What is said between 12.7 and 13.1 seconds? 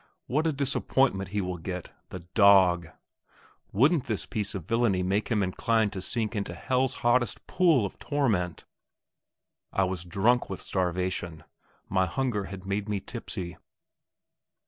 me